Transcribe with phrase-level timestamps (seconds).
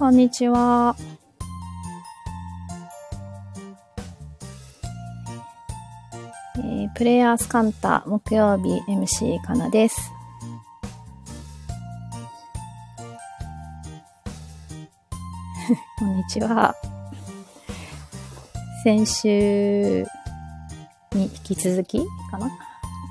[0.00, 0.96] こんにちは。
[6.56, 10.10] えープレイヤースカンタ木曜日 MC かなです。
[15.98, 16.74] こんにちは。
[18.82, 20.06] 先週
[21.12, 22.50] に引き続きかな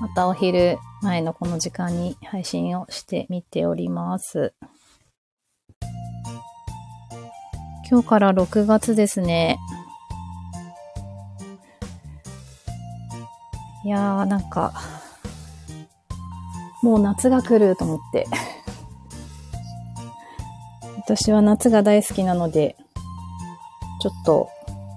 [0.00, 4.54] またお昼前のこの時間に配信をしてみております。
[7.90, 9.58] 今日から6月ですね。
[13.84, 14.72] いやーなんか、
[16.84, 18.28] もう夏が来ると思って。
[21.04, 22.76] 私は夏が大好きなので、
[24.00, 24.48] ちょっと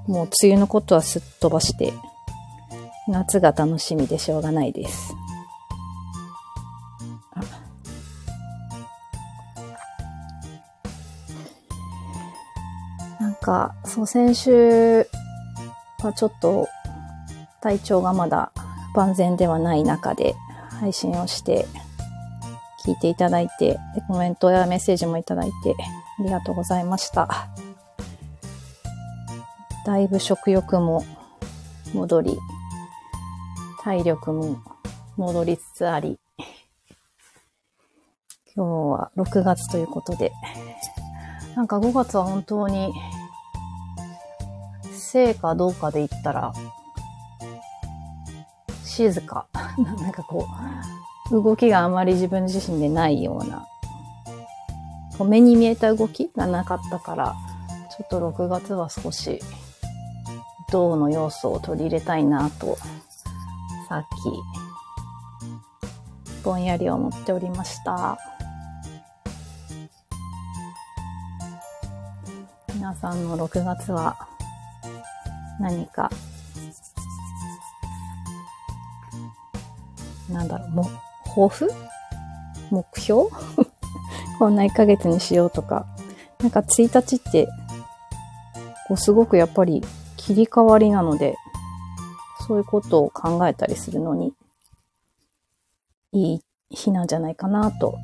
[0.05, 1.93] もう梅雨のことはすっ飛ばして、
[3.07, 5.15] 夏が楽しみでしょうがないです。
[13.43, 15.07] か、そう、先週
[16.01, 16.67] はちょっと
[17.61, 18.51] 体調がまだ
[18.95, 20.33] 万全ではない中で
[20.79, 21.67] 配信をして
[22.85, 23.77] 聞いていただいて、
[24.07, 25.75] コメントやメッセージもいただいて
[26.19, 27.49] ありがとうございました。
[29.85, 31.03] だいぶ食欲も
[31.93, 32.39] 戻り、
[33.83, 34.57] 体力も
[35.17, 36.17] 戻りつつあり、
[38.55, 40.31] 今日は6月ということで、
[41.55, 42.93] なんか5月は本当に、
[45.13, 46.53] 生かどうかで言ったら、
[48.83, 49.45] 静か。
[49.77, 50.47] なんかこ
[51.31, 53.67] う、動きがあまり自分自身でないような、
[55.17, 57.35] こう目に見えた動きがなかったから、
[57.95, 59.39] ちょっと6月は少し、
[60.71, 62.75] 銅の要素を取り入れたいなと、
[63.87, 64.03] さっ
[66.33, 68.17] き、ぼんやり思っておりました。
[72.73, 74.32] 皆さんの6月は
[75.59, 76.09] 何か、
[80.29, 80.89] なんだろう、も、
[81.25, 81.71] 抱負？
[82.71, 83.29] 目標？
[84.39, 85.85] こんな1ヶ月にしようとか。
[86.39, 87.47] なんか1日って、
[88.87, 89.81] こうすごくやっぱり
[90.17, 91.35] 切り替わりなので、
[92.45, 94.33] そういうことを考えたりするのに、
[96.11, 97.97] いい日なんじゃないかなと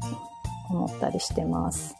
[0.69, 1.98] 思ったりしてます。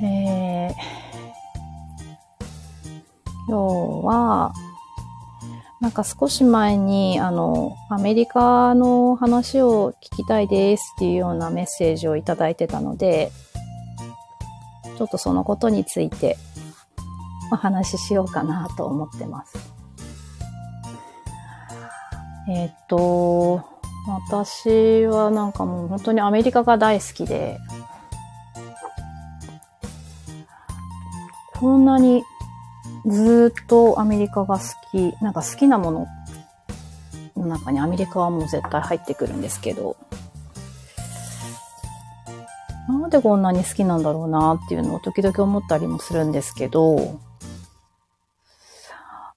[0.00, 0.72] えー、
[3.48, 4.52] 今日は、
[5.80, 13.32] なんか少し前に、あの、アメリカの話を聞きたいですっていうようなメッセージをいただいてたので、
[14.96, 16.36] ちょっとそのことについて
[17.52, 19.56] お話ししようかなと思ってます。
[22.50, 23.62] えーっと、
[24.08, 27.58] 私はなんかもう本当にアメリカが大好きで、
[31.60, 32.22] こんなに
[33.04, 36.06] ずっとアメリカが好き、なんか好きなもの
[37.36, 39.96] の中にアメリカはもう絶対入ってくるんですけど、
[42.88, 47.18] なんでこんなに好きなんだろうなっていうのを時々思ったりもするんですけど、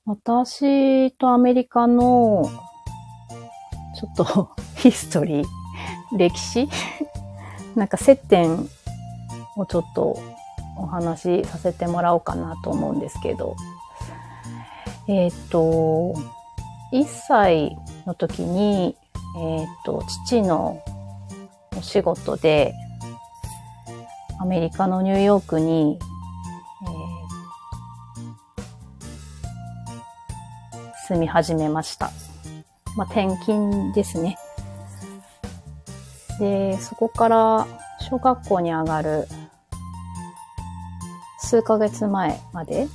[0.06, 2.50] 私とアメリカの
[4.00, 5.46] ちょっと ヒストリー、
[6.18, 6.70] 歴史？
[7.76, 8.70] なんか接点
[9.58, 10.20] をちょっと
[10.82, 13.56] お話しさせてもらおうかなと思うんですけど、
[15.08, 16.14] えっ、と、
[16.94, 17.76] 1歳
[18.06, 18.96] の時に、
[19.38, 20.82] えっ、と、父の
[21.78, 22.74] お仕事で、
[24.40, 26.00] アメリカのニューヨークに、
[26.84, 27.12] えー
[31.12, 32.10] 住み始めました。
[32.96, 34.38] まあ、転勤ですね。
[36.40, 37.68] で、そこから
[38.00, 39.28] 小学校に上がる
[41.52, 42.88] 数ヶ月前まで、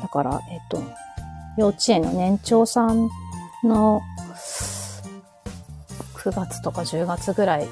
[0.00, 0.80] だから、えっと、
[1.58, 3.10] 幼稚園の年長さん
[3.64, 4.00] の
[6.14, 7.66] 9月とか10月ぐらい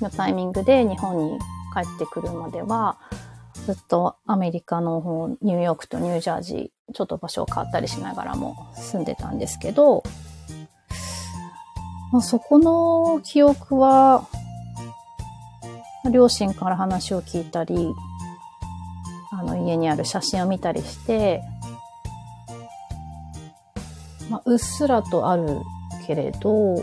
[0.00, 1.40] のタイミングで日本に
[1.74, 3.00] 帰ってくるまでは、
[3.66, 10.04] ずっとアメリカの方、ニューヨークとニュージャージー、ちょっと場所を変わったりしながらも住んでたんですけど、
[12.12, 14.28] まあ、そこの記憶は、
[16.12, 17.92] 両親から話を聞いたり、
[19.42, 21.42] の家にある写真を見たりして、
[24.30, 25.60] まあ、うっすらとある
[26.06, 26.76] けれど、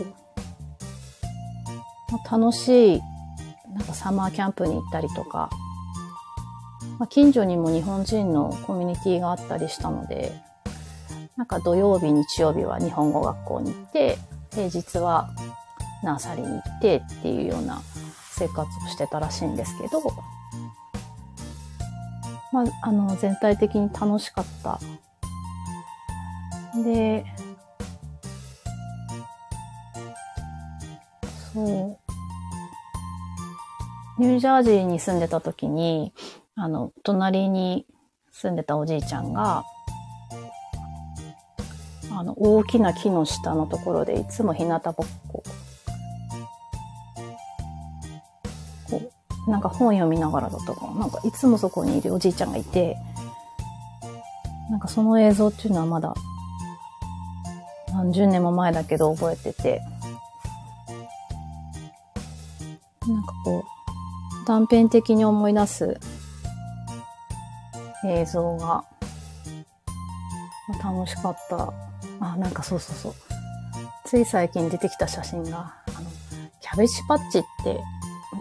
[2.10, 3.00] まあ、楽しい、
[3.74, 5.50] なんかサマーキャンプに行ったりとか、
[6.98, 10.32] まあ、近所にも日本人のコミュニティがあったりしたので、
[11.36, 14.18] なんか土曜日、日曜日は日本語学校に行って、
[14.52, 15.30] 平日は
[16.02, 17.80] ナーサリーに行ってっていうような
[18.32, 20.02] 生活をしてたらしいんですけど、
[22.52, 24.80] まあ、あの、全体的に楽しかった。
[26.82, 27.24] で、
[31.52, 31.98] そう。
[34.20, 36.12] ニュージャージーに住んでた時に、
[36.54, 37.86] あの、隣に
[38.32, 39.64] 住んでたおじいちゃんが、
[42.12, 44.94] あの、大きな木の下のところでいつも日向ぼっ
[45.32, 45.42] こ。
[49.50, 50.94] なんか本読みながらだったかな。
[50.94, 52.96] なんかいつもそこにいるおじいちゃんがいて、
[54.70, 56.14] なんかその映像っていうのはまだ
[57.92, 59.82] 何十年も前だけど覚えてて、
[63.08, 63.64] なんかこ
[64.44, 65.98] う、断片的に思い出す
[68.06, 68.84] 映像が
[70.82, 71.72] 楽しかった。
[72.20, 73.14] あ、なんかそうそうそう。
[74.04, 76.08] つい最近出てきた写真が、あの、
[76.60, 77.80] キャベツパッチって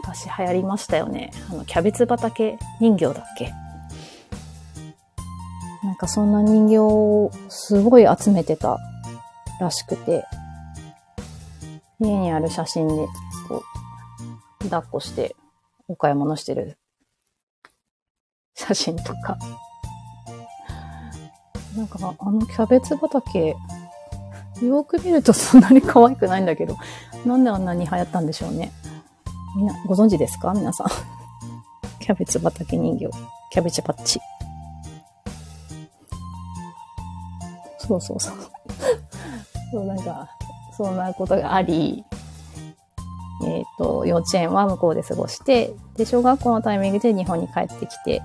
[0.04, 1.31] 昔流行りましたよね。
[1.51, 2.57] あの、キャベツ畑？
[2.80, 3.54] 人形だっけ？
[5.84, 8.78] なんかそんな人形をすごい集めてた
[9.60, 10.25] らしくて、
[12.00, 12.94] 家にある写真で、
[13.48, 13.63] こ
[14.62, 15.36] う、抱っこして
[15.88, 16.78] お買い物してる
[18.56, 19.38] 写真とか。
[21.78, 23.56] なんか、あのキャベツ畑、
[24.62, 26.75] よく見るとそんなに可愛くないんだけど、
[27.25, 28.72] なんであんなに流行ったんでしょうね。
[29.56, 30.54] みんな、ご存知ですか？
[30.54, 30.88] 皆さん。
[32.00, 33.10] キャベツ畑人形。
[33.51, 34.19] キャベツパッチ。
[37.80, 38.36] そうそうそう。
[39.72, 40.30] そう、なんか、
[40.78, 42.04] そんなことがあり、
[43.44, 48.22] えっ、ー、と、幼稚園は向こうで過ごして、で、小学校のタイミングで日本に帰ってきて、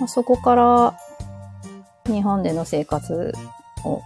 [0.00, 0.98] まあ、そこから
[2.06, 3.32] 日本での生活
[3.84, 4.02] を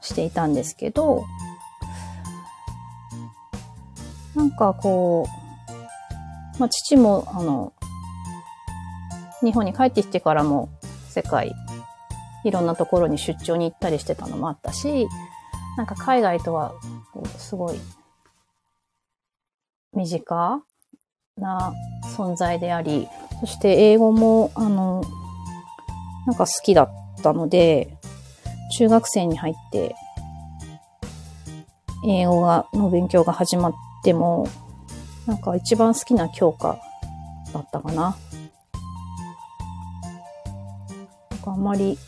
[0.00, 1.24] していたんですけど、
[4.46, 5.26] なんかこ
[6.56, 7.72] う、まあ、父も、あの、
[9.42, 10.68] 日本に帰ってきてからも
[11.08, 11.52] 世界
[12.44, 15.08] いろんなところに出張に行ったりしてたのもあったし、
[15.76, 16.74] なんか海外とは、
[17.38, 17.80] すごい、
[19.92, 20.62] 身近
[21.38, 21.74] な
[22.16, 23.08] 存在であり、
[23.40, 25.02] そして英語も、あの、
[26.26, 26.88] なんか好きだっ
[27.20, 27.98] たので、
[28.78, 29.96] 中学生に入って、
[32.06, 33.72] 英語が、の勉強が始まっ
[34.06, 34.48] ても、
[35.26, 36.78] なんか一番好きな教科
[37.52, 38.16] だったかな。
[41.30, 41.98] なんかあんまり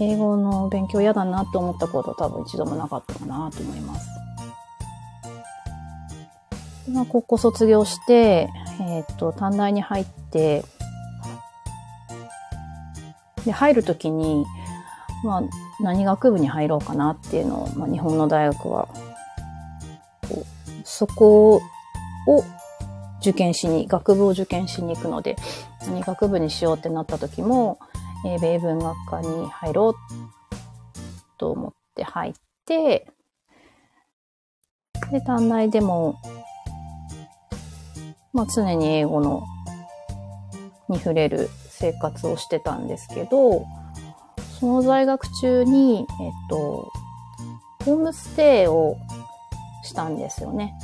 [0.00, 4.08] 英語の勉強嫌だなと思ったこと多分一度もなかったかなと思います。
[6.90, 8.48] まあ、高校卒業して、
[8.80, 10.64] えっ、ー、と、短大に入って、
[13.44, 14.44] で、入るときに、
[15.22, 15.42] まあ、
[15.80, 18.88] 何学部に入ろうかなっていうのを、まあ、日本の大学は、
[20.84, 21.60] そこ
[22.26, 22.44] を
[23.20, 25.36] 受験しに、学部を受験しに行くので、
[25.86, 27.78] 何学部にしようってなった時も、
[28.26, 29.94] えー、米文学科に入ろう
[31.38, 32.34] と思って入っ
[32.66, 33.06] て、
[35.10, 36.16] で、短大でも、
[38.32, 39.44] まあ常に英語の、
[40.88, 43.64] に触れる生活をしてたんですけど、
[44.58, 46.90] その在学中に、えっと、
[47.84, 48.96] ホームステイを
[49.84, 50.74] したんですよね。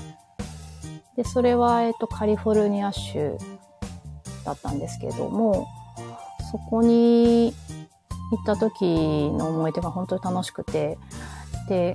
[1.16, 3.36] で、それは、えっと、カリフォルニア州
[4.44, 5.66] だったんですけども、
[6.50, 7.52] そこに
[8.30, 10.98] 行った時の思い出が本当に楽しくて、
[11.68, 11.94] で、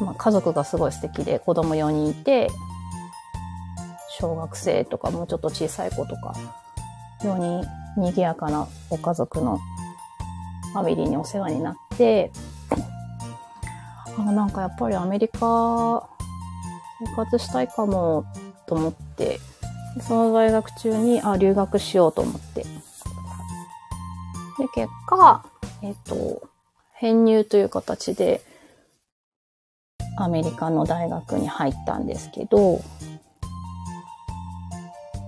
[0.00, 2.48] まあ、家族がすごい素敵で子供4人いて、
[4.18, 6.34] 小学生とかもうちょっと小さい子とか、
[7.24, 7.64] よに
[7.96, 12.30] 賑やかなご家族のァミリーにお世話になって、
[14.18, 16.08] あなんかやっぱりアメリカ
[17.04, 18.24] 生活したいかも
[18.66, 19.38] と思って、
[20.00, 22.62] その大学中に、あ、留学しようと思って。
[22.62, 22.68] で、
[24.74, 25.44] 結果、
[25.82, 26.48] えっと、
[26.94, 28.42] 編入という形で、
[30.18, 32.80] アメリカの大学に入ったんですけど、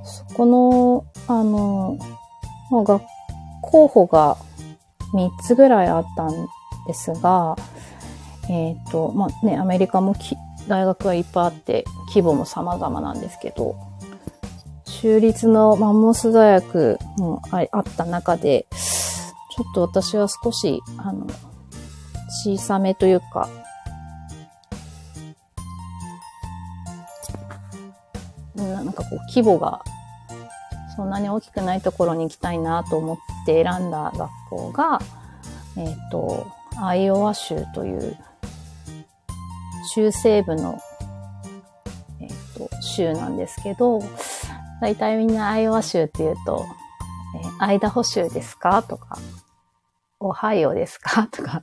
[0.04, 1.98] そこの、あの、
[2.70, 3.02] まあ、学
[3.62, 4.38] 候補が
[5.12, 6.48] 3つぐらいあったん
[6.86, 7.56] ですが、
[8.48, 10.14] えっ、ー、と、まあね、アメリカも
[10.68, 13.76] 大学はいっぱいあって、規模も様々なんですけど、
[14.86, 21.26] 州立のマンモス大学もあった中で、ちょっと私は少し、あの、
[22.44, 23.48] 小さめというか、
[28.56, 29.82] なんかこう規模が
[30.98, 35.00] そんなに大きくないところに行きたいなと思って選んだ学校が、
[35.76, 36.48] えっ、ー、と、
[36.82, 38.16] アイオワ州という
[39.94, 40.80] 中西部の、
[42.20, 44.00] えっ、と、州なんですけど、
[44.80, 46.66] 大体みんなアイオワ州って言うと、
[47.44, 49.18] えー、アイダホ州ですかとか、
[50.18, 51.62] オハイオですかとか、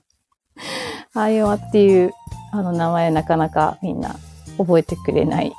[1.13, 2.13] アイオワっていう
[2.54, 4.15] あの名前なかなかみんな
[4.58, 5.51] 覚えてくれない。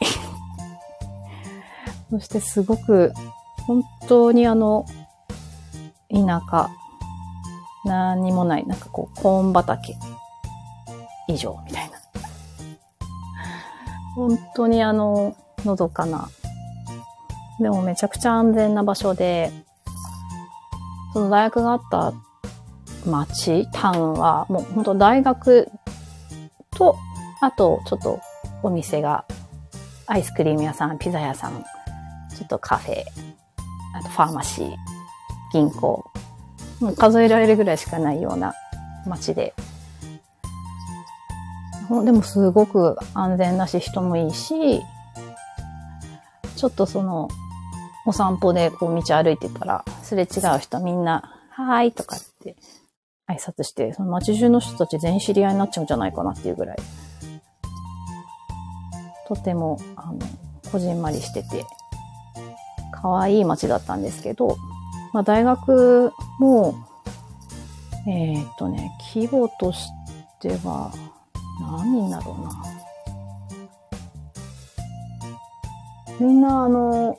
[2.09, 3.13] そしてすごく
[3.67, 4.87] 本当にあの
[6.11, 6.71] 田舎
[7.85, 9.97] 何もない、なんかこうコーン畑
[11.29, 11.97] 以上みたいな。
[14.17, 16.29] 本当にあの、のどかな。
[17.61, 19.53] でもめちゃくちゃ安全な場所で、
[21.13, 22.13] その大学があった
[23.09, 25.69] 町、タウンは、もう本当大学
[26.71, 26.97] と、
[27.41, 28.21] あとちょっと
[28.63, 29.25] お店が、
[30.07, 31.65] アイスクリーム屋さん、ピザ屋さん、
[32.37, 33.05] ちょっとカフェ、
[33.97, 34.77] あとファーマシー、
[35.53, 36.05] 銀行、
[36.81, 38.55] もう数えられるぐらいしかないような
[39.07, 39.55] 街で。
[42.05, 44.83] でもすごく安全だし人もいいし、
[46.57, 47.29] ちょっとその、
[48.07, 52.57] お散歩でこう道歩いてたら、すれ違う人みんな、はーいとかって
[53.29, 56.77] 挨拶して、その街中の人たち全員知り合いになっちゃうんじゃないかなっていうぐらい、
[59.29, 60.19] とても、あの、
[60.71, 61.65] こじんまりしてて、
[63.07, 64.59] 可愛い街だったんですけど、
[65.13, 66.75] まあ、大学も、
[68.09, 69.89] えー、っとね、規模とし
[70.41, 70.93] ては、
[71.61, 72.65] 何人だろうな。
[76.19, 77.17] みんな、あの、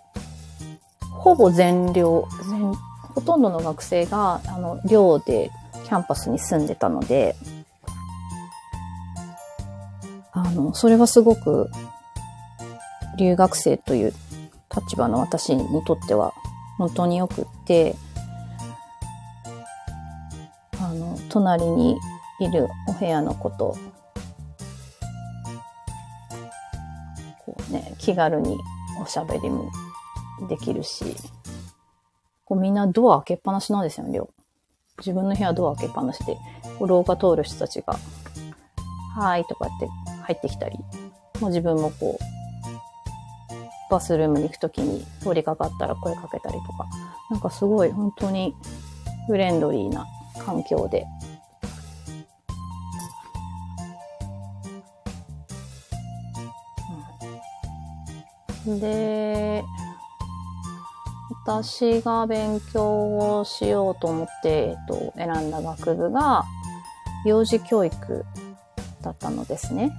[1.10, 2.74] ほぼ全寮、全、
[3.16, 5.52] ほとんどの学生が、あの、寮で
[5.86, 7.38] キャンパスに住んでたので、
[10.34, 11.70] あの、それはすごく、
[13.18, 14.14] 留学生という
[14.80, 16.34] 立場の私にとっては
[16.78, 17.96] 本当によくって、
[20.80, 21.98] あの、隣に
[22.40, 23.76] いるお部屋のこと、
[27.44, 28.58] こうね、気軽に
[29.02, 29.72] おしゃべりも
[30.48, 31.16] できるし、
[32.46, 34.30] こうみんなドア開けっぱなしなんですよ、寮。
[35.00, 36.38] 自分の部屋ドア開けっぱなしで、
[36.80, 37.94] 廊下通る人たちが、
[39.16, 39.88] はーいとかって
[40.24, 40.78] 入ってきたり、
[41.42, 42.24] もう自分もこう、
[43.90, 46.88] バスルームに行くときに通りかかったら声かけたりとか、
[47.30, 48.54] なんかすごい本当に
[49.28, 50.06] フレンドリーな
[50.46, 51.06] 環境で。
[58.66, 59.64] うん、で、
[61.46, 66.44] 私が勉強をしようと思って、えっと、選んだ学部が
[67.26, 68.26] 幼児教育
[69.02, 69.94] だったのですね。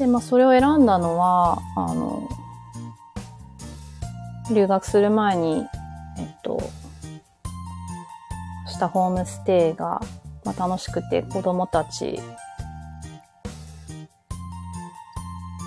[0.00, 2.26] で、まあ、それを選んだのは、あの、
[4.50, 5.66] 留学する前に、
[6.18, 6.58] えっと、
[8.66, 10.00] したホームステイが、
[10.42, 12.18] まあ、楽しくて子供たち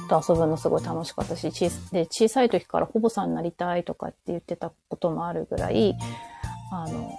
[0.10, 5.96] と遊ぶのすごい楽しかったし、小で小さい時から保母さんになりたいとかって言ってたこともあるぐらい、
[6.72, 7.12] あの、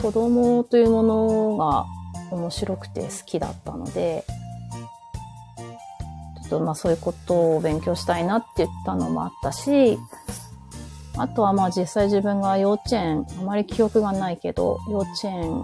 [0.00, 1.86] 子供というものが
[2.32, 4.24] 面白くて好きだったので、
[6.48, 9.98] とまあそういうことを勉強したいなって言ったのもあったし、
[11.16, 15.62] あとはまあ実際自分が幼稚園、あまり記憶がないけど、幼稚園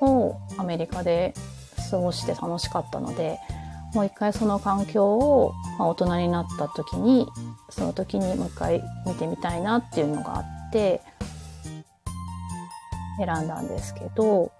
[0.00, 1.34] をアメリカで
[1.90, 3.38] 過ごして楽しかったので、
[3.94, 7.26] もう一回その環境を、まあ、大人になった時に、
[7.70, 11.02] その時にもう一回見てみたいなっていうのがあって、
[13.18, 14.52] 選んだんですけど、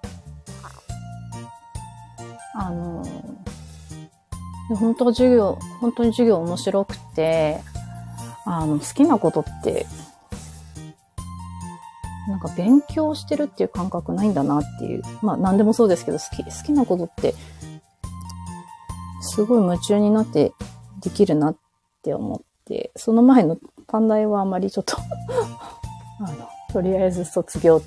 [2.54, 3.04] あの、
[4.74, 7.60] 本当授業、本当に授業面白くて、
[8.44, 9.86] あの、好きなことって、
[12.28, 15.02] なんか勉強してるっていう感覚ないんだなっていう。
[15.22, 17.34] まあ何でもそうですけど、好き、好きなことって、
[19.20, 20.52] すごい夢中になって
[21.00, 21.56] できるなっ
[22.02, 23.56] て思って、その前の
[23.86, 24.96] 短大はあまりちょっと
[26.20, 27.84] あの、とりあえず卒業で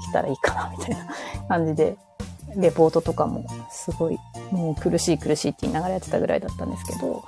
[0.00, 1.06] きたらいいかなみたいな
[1.48, 1.96] 感じで
[2.56, 4.18] レポートとかもすごい、
[4.50, 7.24] もう苦しい苦しいって言いながらやってたぐらいだったんですけど、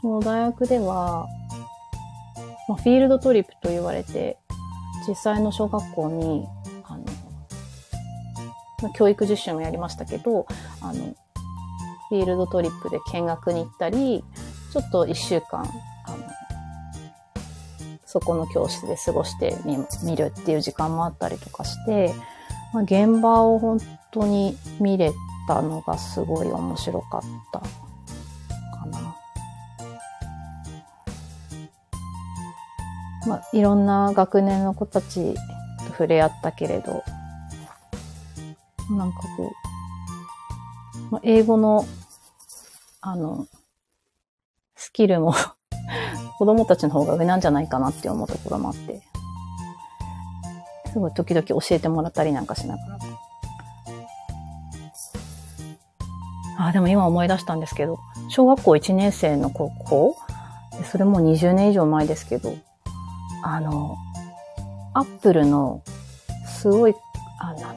[0.00, 1.26] その大学では、
[2.68, 4.38] まあ、フィールドトリップと言われて、
[5.08, 6.46] 実際の小学校に、
[6.84, 7.04] あの、
[8.82, 10.46] まあ教育実習もやりましたけど、
[10.80, 11.14] あの、
[12.10, 14.24] フィールドトリップで見学に行ったり、
[14.72, 15.62] ちょっと一週間、
[16.06, 16.18] あの、
[18.04, 19.56] そこの教室で過ごして
[20.04, 22.14] みるっていう時間もあったりとかして、
[22.74, 23.78] まあ、現場を本
[24.10, 25.12] 当に見れ
[25.46, 27.66] たのがすごい面白かったか
[28.86, 29.16] な。
[33.28, 35.40] まあ、いろんな学年の子たちと
[35.90, 37.04] 触れ合ったけれど、
[38.90, 39.52] なんかこ
[40.98, 41.86] う、まあ英語の、
[43.00, 43.46] あの、
[44.74, 45.32] スキルも
[46.38, 49.00] 子供たちの方が上なんじゃないかなって思うところもあって、
[50.94, 52.98] すごい時々教えてもらったりなんかしながら。
[56.68, 57.98] あ、でも今思い出したんですけど、
[58.28, 60.16] 小学校1年生の高校？
[60.90, 62.54] それも20年以上前ですけど、
[63.42, 63.96] あの、
[64.94, 65.82] アップルの、
[66.46, 66.94] すごい、
[67.40, 67.76] あ、なんだろ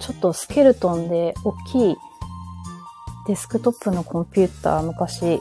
[0.00, 1.96] う、ちょっとスケルトンで大きい
[3.28, 5.40] デスクトップのコンピューター昔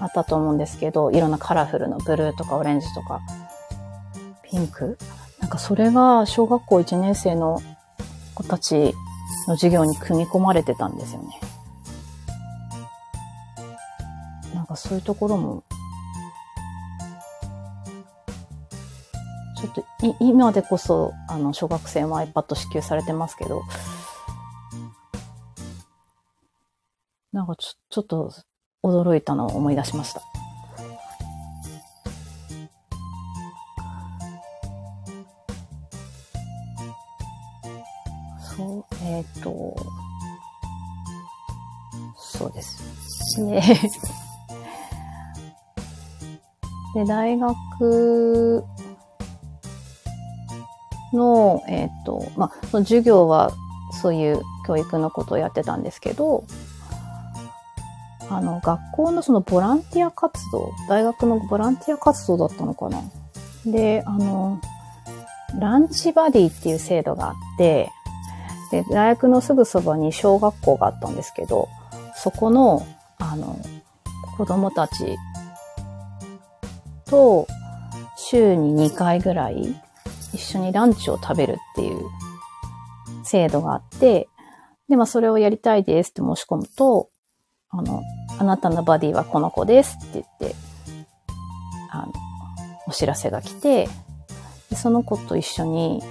[0.00, 3.22] あったと思うんですけど、いろんなカラフルのブルーとかオレンジとか、
[4.42, 4.98] ピンク？
[5.46, 7.62] なんかそれが小学校1年生の
[8.34, 8.96] 子たち
[9.46, 11.40] の授業に組み込まれてたんですよね。
[14.52, 15.62] なんかそういうところも
[19.56, 23.62] ちょっとい今でこそ、あの、小学生は iPad 支給されてますけど、
[27.30, 28.32] なんかちょちょっと
[28.82, 30.22] 驚いたのを思い出しました。
[39.16, 39.76] えっ、ー、と、
[42.16, 43.40] そうです。
[43.40, 43.62] で、
[46.94, 48.64] で大学
[51.14, 53.52] の、えっ、ー、と、まあ、その授業は
[54.02, 56.44] そういう教育のことをやってたんですけど、
[58.28, 63.00] あの、学校のそのボランティア活動、大学のボランティア活動だったのかな。
[63.64, 64.60] で、あの、
[65.58, 67.90] ランチバディっていう制度があって、
[68.70, 71.68] で、大学のすぐそばに小学校があったんですけど、
[72.16, 72.86] そこの、
[73.18, 73.58] あの、
[74.36, 75.16] 子供たち
[77.06, 77.46] と
[78.16, 79.74] 週に2回ぐらい
[80.32, 82.00] 一緒にランチを食べるっていう
[83.24, 84.28] 制度があって、
[84.88, 87.10] で、まあそれをやりたいですって申し込むと、
[87.70, 88.02] あの、
[88.38, 90.56] あなたのバディはこの子ですって言って、
[91.90, 92.12] あの、
[92.86, 93.88] お知らせが来て、
[94.74, 96.02] その子と一緒に、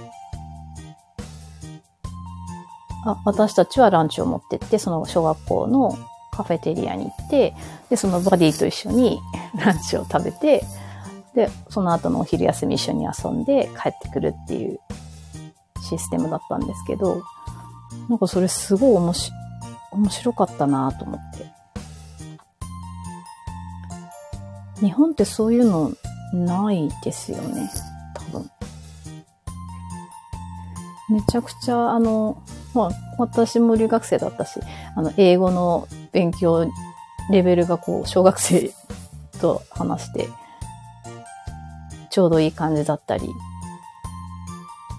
[3.06, 5.96] あ、私たちはランチを持ってって、その小学校の
[6.32, 7.54] カフェテリアに行って、
[7.88, 9.20] で、そのバディと一緒に
[9.56, 10.64] ランチを食べて、
[11.34, 14.80] で、その後のお昼休み一緒に遊んで帰ってくるっていう
[15.82, 17.22] システムだったんですけど、
[18.08, 19.36] なんかそれすごい面白
[19.92, 21.46] 面白かったなと思って。
[24.80, 25.92] 日本ってそういうの
[26.34, 27.70] ないですよね。
[28.14, 28.50] 多分。
[31.08, 32.42] めちゃくちゃ、あの、
[32.76, 34.60] まあ、私も留学生だったし、
[34.94, 36.70] あの、英語の勉強
[37.30, 38.70] レベルがこう、小学生
[39.40, 40.28] と話して、
[42.10, 43.26] ちょうどいい感じだったり、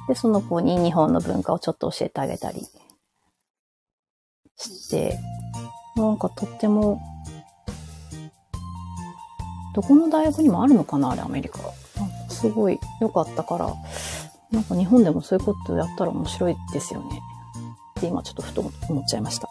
[0.07, 2.65] で、その子に日本の文化をちょっと教えてあげたり
[4.55, 5.19] して、
[5.95, 6.99] なんかとっても、
[9.75, 11.59] どこの大学にもあるのかなあれ、アメリカ。
[12.29, 13.71] すごい良かったから、
[14.51, 17.21] なんか日本でもそういうことやったら面白いですよね。
[17.97, 19.49] って今ちょっとふと思っちゃいました。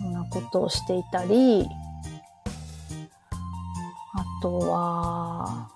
[0.00, 1.66] そんなことをしていたり、
[4.14, 5.70] あとは、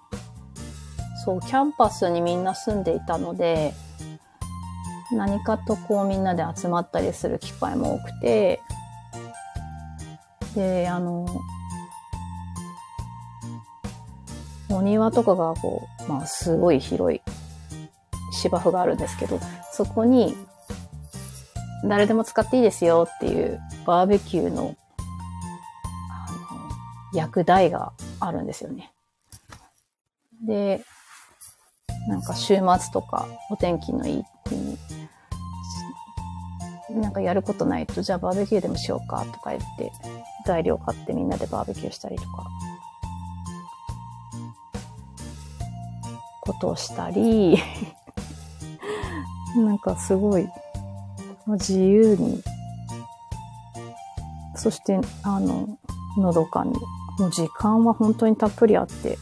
[1.24, 3.72] そう、キャンパスにみんな住んでいたので、
[5.12, 8.60] 何かとこうみんなで集まったりする機会も多くて、
[10.56, 11.26] で、あの、
[14.72, 17.20] お庭とかがこう、まあすごい広い
[18.32, 19.38] 芝生があるんですけど、
[19.72, 20.34] そこに
[21.84, 24.76] 誰でも使っていいですよっていうバーベキューの、
[27.14, 28.92] 焼く台があるんですよね。
[30.46, 30.82] で、
[32.08, 34.78] なんか週末とかお天気のいい日に、
[37.00, 39.92] なんかやることないと、じゃあバーベキューでもしようかとか言って、
[40.46, 42.46] 材料買ってみんなでバーベキューしたりとか、
[46.42, 47.58] ことをしたり、
[49.56, 50.46] なんかすごい
[51.46, 52.42] 自由に
[54.62, 55.76] そして、あの、
[56.16, 56.72] のどかに。
[57.18, 59.18] もう時間は本当にたっぷりあって。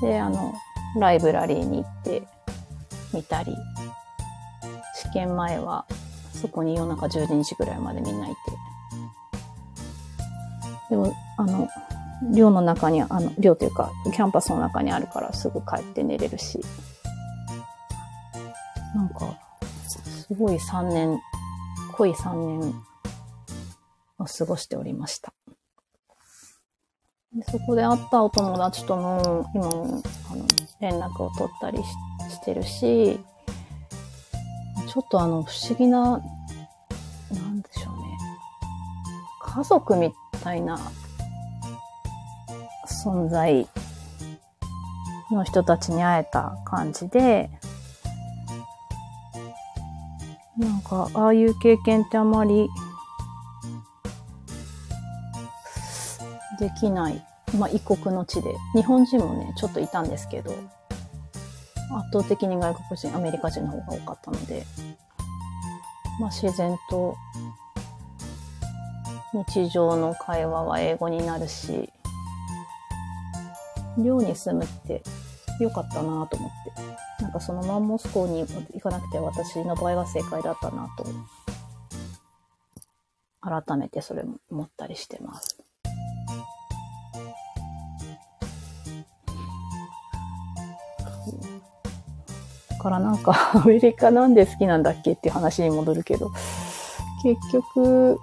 [0.00, 0.54] で、あの、
[0.98, 2.22] ライブラリーに行って
[3.14, 3.54] 見たり、
[4.94, 5.86] 試験前は
[6.32, 8.36] そこに夜中12時ぐらいまでみんないて。
[10.90, 11.68] でも、あの、
[12.34, 16.60] 寮の中に、あの、寮というか、キャンパスの中にあるからすぐ帰って寝れるし。
[18.94, 19.38] なんか、
[19.86, 21.20] すごい3年
[21.92, 22.74] 濃い3年
[24.18, 25.32] を過ごしておりました。
[27.32, 30.46] でそこで会ったお友達とも、今も、あの、
[30.80, 31.78] 連絡を取ったり
[32.30, 33.20] してるし、
[34.88, 38.02] ちょっとあの、不思議な、なんでしょうね。
[39.42, 40.78] 家族みたいな
[43.04, 43.66] 存在
[45.30, 47.50] の人たちに会えた感じで、
[50.58, 52.68] なんか、ああいう経験ってあまり
[56.58, 57.24] できない。
[57.56, 58.54] まあ、異国の地で。
[58.74, 64.66] 日本人もね、ちょっといたんですけど、圧倒的に外国人、アメリカ人の方が多かったので、
[66.20, 67.16] まあ、自然と
[69.32, 71.90] 日常の会話は英語になるし、
[74.02, 75.02] 寮に住むって
[75.60, 76.98] 良かったなと思って。
[77.22, 81.04] なんかそのまんモスコに行かなくて私の場合は正解だったなと、
[83.40, 85.58] 改めてそれも思ったりしてます。
[92.70, 96.30] だからなんかアメリカなんで好きなんだっけっていう話に戻るけど、
[97.24, 98.20] 結局、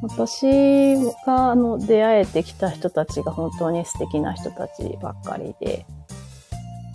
[0.00, 0.94] 私
[1.26, 5.86] があの出会えてきた人たちが本当に素敵な人たちばっかりで、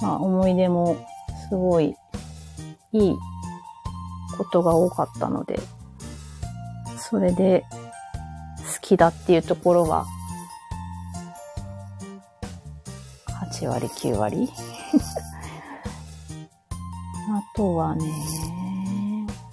[0.01, 1.05] まあ思い出も
[1.49, 1.95] すごい
[2.93, 3.15] いい
[4.37, 5.59] ことが多かったので、
[6.97, 7.65] それで
[8.73, 10.05] 好きだっていうところは
[13.51, 14.49] 8割9割？
[17.29, 18.05] あとはね、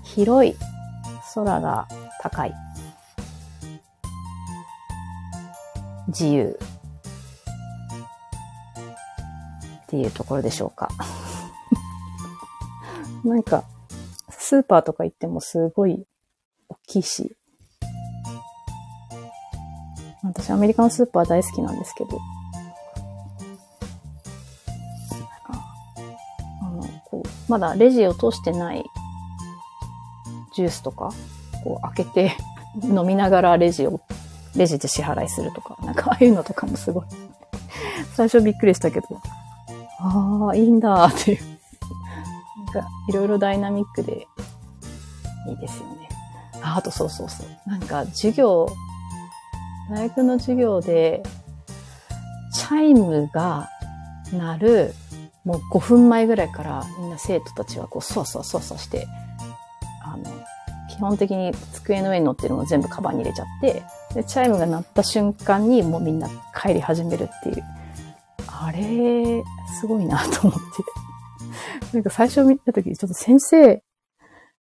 [0.05, 0.55] 広い
[1.35, 1.89] 空が
[2.21, 2.70] 高い。
[6.11, 6.59] 自由。
[9.83, 10.89] っていうところでしょうか。
[13.25, 13.65] なんか、
[14.31, 16.07] スーパーとか行ってもすごい
[16.69, 17.37] 大きいし、
[20.23, 22.19] 私アメリカのスーパー大好きなんですけど、
[26.61, 28.85] あの、こう、まだレジを通してない
[30.55, 31.11] ジュースとか、
[31.65, 32.37] こう開けて
[32.85, 34.01] 飲みながらレジを
[34.57, 37.05] レジで支払いするとか、なんかああいうのとかもすごい
[38.15, 39.07] 最初びっくりしたけど、
[40.01, 41.41] ああ、いいんだっていう。
[42.75, 44.27] なんか、いろいろダイナミックで
[45.49, 46.09] いいですよね。
[46.63, 47.69] あ、あとそうそうそう。
[47.69, 48.67] なんか、授業、
[49.91, 51.23] 大学の授業で、
[52.55, 53.69] チャイムが
[54.33, 54.95] 鳴る、
[55.45, 59.07] もう5分前ぐらいからみんな生徒たちはこう、そわそわそわそわして、
[60.03, 60.25] あの、
[60.89, 63.83] 基本的に机の上に乗ってるのを全部カバンに入れちゃって、
[64.15, 66.29] で、チャイムが鳴った瞬間にもうみんな
[66.61, 67.65] 帰り始めるっていう。
[68.47, 69.43] あれ、
[69.81, 70.61] すごいなと思って。
[71.95, 73.83] なんか最初見た時ちょっと先生、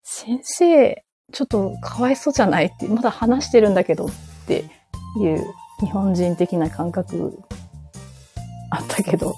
[0.04, 4.10] 先生、ちょっとかわいそうじゃないって、まだ話してるんだけどっ
[4.48, 4.66] て
[5.20, 5.46] いう
[5.80, 7.40] 日本人的な感覚
[8.72, 9.36] あったけど、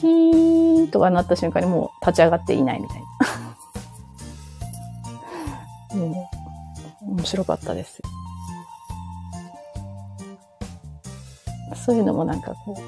[0.00, 3.02] キーンとかなった瞬間にもう立ち上がっていないみたい
[5.92, 5.96] な。
[6.06, 6.28] も
[7.02, 8.02] う、面白かったです。
[11.74, 12.82] そういうのもなんかこう、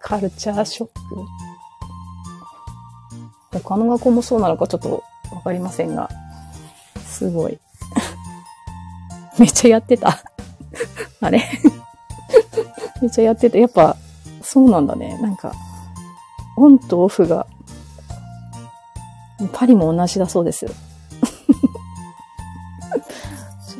[0.00, 1.00] カルチャーショック。
[3.62, 6.08] 他の学校もそうなのかちょっとわかりませんが、
[7.04, 7.58] すごい。
[9.38, 10.18] めっちゃやってた。
[11.20, 11.42] あれ？
[13.02, 13.58] めっちゃやってた。
[13.58, 13.96] やっぱ、
[14.42, 15.18] そうなんだね。
[15.20, 15.52] なんか、
[16.56, 17.46] オンとオフが、
[19.52, 20.66] パリも同じだそうです。
[20.66, 20.72] ちょ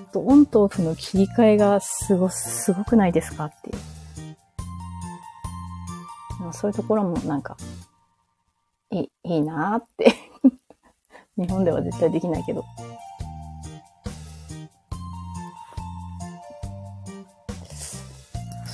[0.03, 3.90] っとオンとオフの切り替えがすご、すごくないですかっていう。
[6.53, 7.57] そういうところもなんか、
[8.91, 10.15] いい、いいなって
[11.37, 12.65] 日本では絶対できないけど。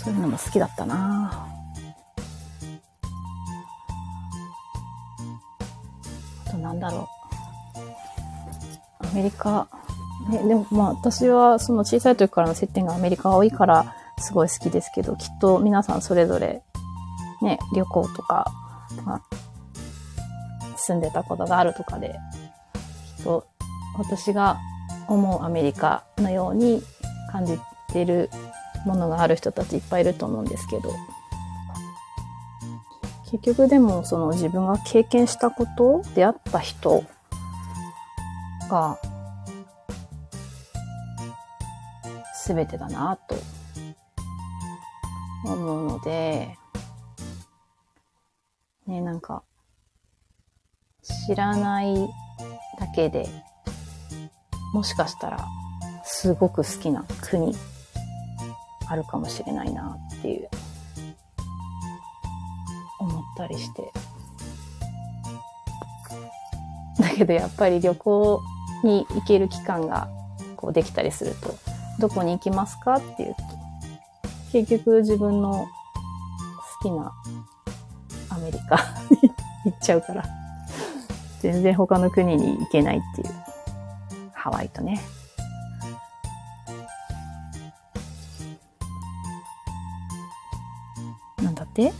[0.07, 1.49] そういうのも好きだったな
[6.47, 7.09] あとなんだろ
[9.03, 9.07] う。
[9.07, 9.67] アメリカ、
[10.31, 16.63] ね、でもまあ私はその小さい時からの接点がアメリカが多いからすごい好きですけど、きっと皆さんそれぞれ
[17.43, 18.53] ね、旅行とか、
[19.05, 19.23] まあ、
[20.77, 22.15] 住んでたことがあるとかで、
[23.19, 23.47] きっと
[23.99, 24.59] 私が
[25.09, 26.83] 思うアメリカのように
[27.33, 27.59] 感じ
[27.93, 28.31] てる
[28.85, 30.93] ものがある人たちいっぱいいると思うんですけど、
[33.31, 37.05] 結局でもその自分が経験したこと、出会った人
[38.71, 38.99] が
[42.47, 43.35] 全てだなと
[45.45, 46.57] 思うので、
[48.87, 49.43] ね、なんか、
[51.27, 51.95] 知らない
[52.79, 53.29] だけで、
[54.73, 55.45] もしかしたら、
[56.05, 57.55] すごく好きな国、
[58.89, 60.49] あるかもしれないなっていう
[63.01, 63.93] 思ったりして。
[66.99, 68.41] だけどやっぱり旅行
[68.85, 70.09] に行ける期間が
[70.57, 71.55] こうできたりすると、
[71.99, 73.43] どこに行きますかって言うと、
[74.53, 75.67] 結局自分の
[76.83, 77.13] 好きな
[78.37, 78.77] アメリカ
[79.11, 79.31] に
[79.73, 80.25] 行っちゃうから、
[81.41, 83.35] 全然他の国に行けないっていう。
[84.35, 85.01] ハワイとね。
[91.43, 91.93] なんだって？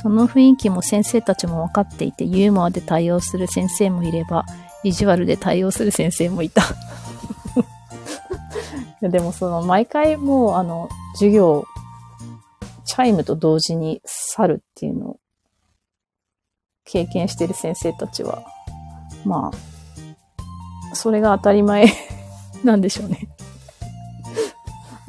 [0.00, 4.44] その雰囲気も先生たちも分かっていて、ユーモアで対応する先生もいれば、
[4.84, 6.62] 意地悪で対応する先生もいた。
[9.08, 11.64] でもその毎回もうあの授業、
[12.84, 15.16] チャイムと同時に去るっていうの
[16.90, 18.42] 経験してる先生たちは、
[19.24, 19.50] ま
[20.92, 21.86] あ、それが当たり前
[22.64, 23.28] なんでしょうね。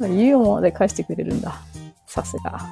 [0.00, 1.60] ユーモアで返してくれるんだ。
[2.06, 2.68] さすが。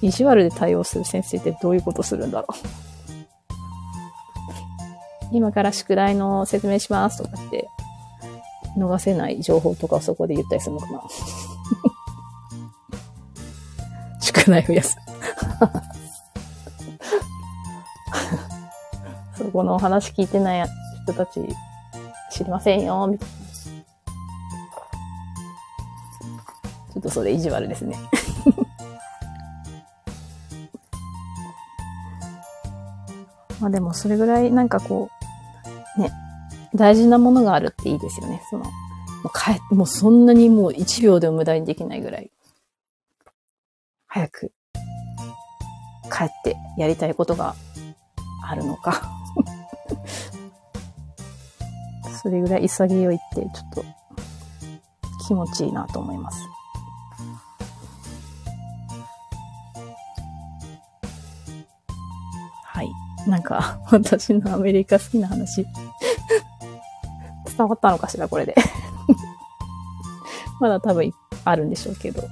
[0.00, 2.54] 意地悪で対応する先生ってどういうことするんだろう。
[5.32, 7.68] 今から宿題の説明しますとかって、
[8.76, 11.02] 逃せない情報とかをそこで言ったりするのかな。
[14.20, 14.96] 宿題増やす。
[19.36, 20.68] そこのお話聞いてない
[21.04, 21.40] 人たち
[22.30, 23.34] 知りませんよ、みたいな。
[26.94, 27.96] ちょっとそれ意地悪ですね。
[33.60, 35.10] まあでもそれぐらいなんかこ
[35.96, 36.12] う、ね、
[36.74, 38.42] 大事なものがあるっていいですよね。
[38.50, 38.70] その、も
[39.24, 42.30] う帰って、もうそんなにもう1秒でも無駄にできないぐらい、
[44.06, 44.52] 早く
[46.10, 47.54] 帰ってやりたいことが
[48.48, 49.02] あるのか。
[52.22, 53.84] それぐらい潔いってちょっと
[55.26, 56.48] 気持ちいいなと思います。
[62.64, 62.88] はい。
[63.28, 65.66] なんか、 私のアメリカ好きな話、
[67.56, 68.54] 伝わったのかしら、これで。
[70.60, 71.12] まだ多分
[71.44, 72.22] あるんでしょうけど。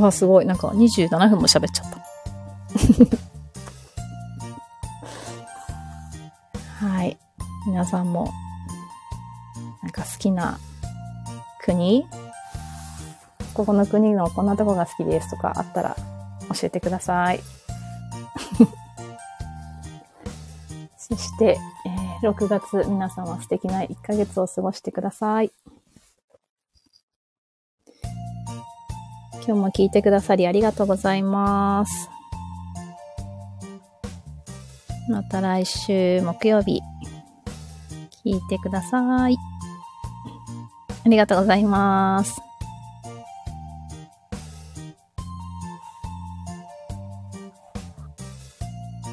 [0.00, 0.46] ああ、すごい。
[0.46, 3.31] なんか27分も喋っちゃった。
[7.72, 8.30] 皆さんも、
[9.82, 10.60] なんか好きな
[11.64, 12.04] 国？
[13.54, 15.96] ここの国のこんなとこが好きですとかあったら
[16.54, 17.40] 教えてください。
[20.98, 25.50] そして、えー6月皆様素敵な1ヶ月を過ごしてください。
[29.44, 32.10] 今日も聞いてくださりありがとうございます。
[35.08, 36.80] また来週木曜日、
[38.24, 39.36] 聞いてください。
[41.04, 42.40] ありがとうございます。